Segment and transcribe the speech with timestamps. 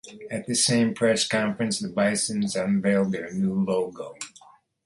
[0.31, 4.15] At the same press conference, the Bisons also unveiled their new logo.